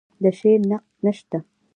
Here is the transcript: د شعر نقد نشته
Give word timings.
د 0.23 0.25
شعر 0.39 0.59
نقد 0.69 0.89
نشته 1.05 1.37